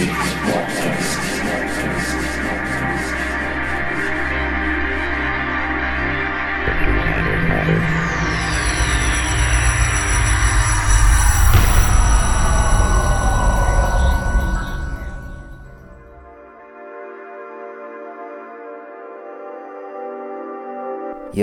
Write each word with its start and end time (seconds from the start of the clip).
E 0.00 0.02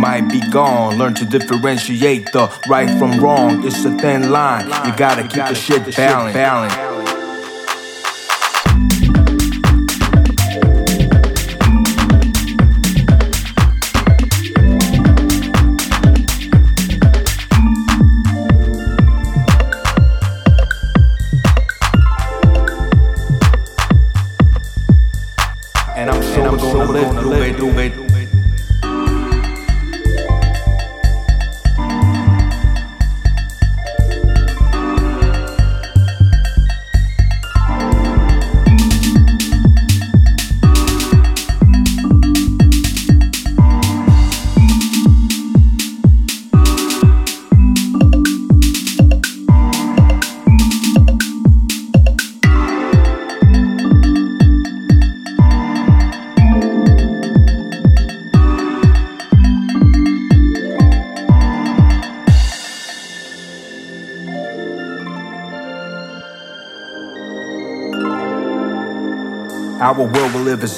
Might 0.00 0.28
be 0.28 0.40
gone. 0.50 0.96
Learn 0.96 1.14
to 1.14 1.24
differentiate 1.24 2.32
the 2.32 2.48
right 2.68 2.90
from 2.98 3.20
wrong. 3.20 3.66
It's 3.66 3.84
a 3.84 3.96
thin 3.98 4.30
line. 4.30 4.66
You 4.86 4.96
gotta 4.96 5.22
keep 5.22 5.44
the 5.46 5.54
shit 5.54 5.94
balanced. 5.94 6.89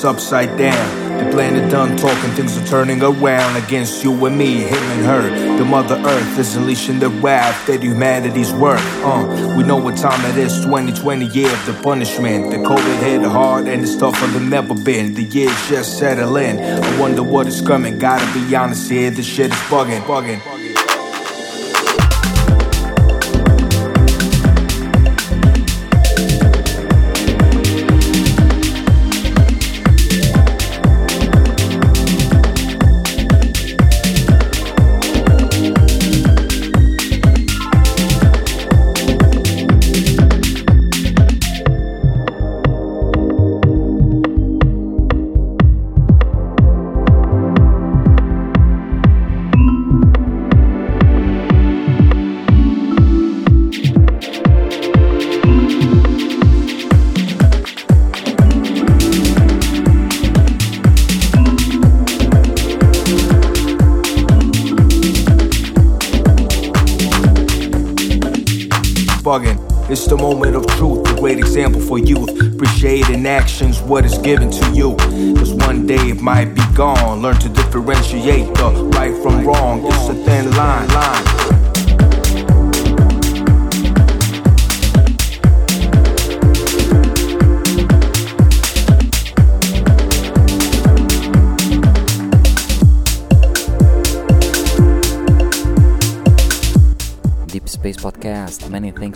Upside 0.04 0.58
down. 0.58 1.24
The 1.24 1.30
planet 1.30 1.70
done 1.70 1.96
talking, 1.96 2.30
things 2.32 2.56
are 2.56 2.66
turning 2.66 3.00
around 3.02 3.56
against 3.56 4.02
you 4.02 4.26
and 4.26 4.36
me, 4.36 4.62
him 4.62 4.82
and 4.82 5.06
her. 5.06 5.56
The 5.58 5.64
Mother 5.64 5.94
Earth 5.94 6.38
is 6.40 6.56
unleashing 6.56 6.98
the 6.98 7.08
wrath 7.08 7.68
that 7.68 7.84
humanity's 7.84 8.52
worth. 8.52 8.82
Uh, 9.04 9.54
we 9.56 9.62
know 9.62 9.76
what 9.76 9.96
time 9.96 10.20
it 10.32 10.38
is, 10.38 10.64
2020 10.64 11.26
year 11.26 11.52
of 11.52 11.66
the 11.66 11.74
punishment. 11.84 12.50
The 12.50 12.56
COVID 12.56 12.98
hit 13.00 13.22
hard 13.22 13.68
and 13.68 13.82
it's 13.82 13.94
tougher 13.94 14.26
than 14.26 14.52
ever 14.52 14.74
been. 14.74 15.14
The 15.14 15.22
years 15.22 15.68
just 15.68 15.98
settle 15.98 16.36
in. 16.36 16.58
I 16.58 17.00
wonder 17.00 17.22
what 17.22 17.46
is 17.46 17.60
coming. 17.60 18.00
Gotta 18.00 18.26
be 18.34 18.56
honest 18.56 18.90
here, 18.90 19.12
this 19.12 19.26
shit 19.26 19.52
is 19.52 19.58
bugging. 19.70 20.00
bugging. 20.00 20.51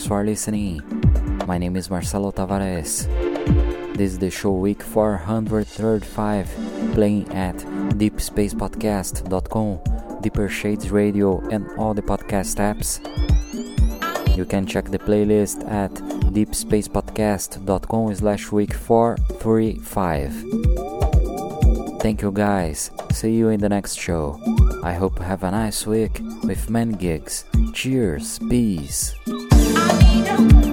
For 0.06 0.24
listening. 0.24 0.80
My 1.46 1.58
name 1.58 1.74
is 1.74 1.90
Marcelo 1.90 2.30
Tavares. 2.30 3.08
This 3.96 4.12
is 4.12 4.20
the 4.20 4.30
show 4.30 4.52
week 4.52 4.80
435, 4.80 6.48
playing 6.94 7.28
at 7.32 7.56
deepspacepodcast.com, 7.98 10.20
Deeper 10.22 10.48
Shades 10.48 10.90
Radio, 10.90 11.40
and 11.48 11.68
all 11.76 11.92
the 11.92 12.02
podcast 12.02 12.58
apps. 12.62 13.00
You 14.36 14.44
can 14.44 14.64
check 14.66 14.90
the 14.90 15.00
playlist 15.00 15.68
at 15.68 15.90
deepspacepodcast.com 16.30 18.14
slash 18.14 18.52
week 18.52 18.74
435. 18.74 20.32
Thank 22.00 22.22
you 22.22 22.30
guys. 22.30 22.92
See 23.12 23.34
you 23.34 23.48
in 23.48 23.58
the 23.58 23.68
next 23.68 23.98
show. 23.98 24.40
I 24.84 24.92
hope 24.92 25.18
you 25.18 25.24
have 25.24 25.42
a 25.42 25.50
nice 25.50 25.84
week 25.84 26.20
with 26.44 26.70
many 26.70 26.94
gigs. 26.94 27.44
Cheers. 27.72 28.38
Peace 28.48 29.15
freedom. 30.24 30.65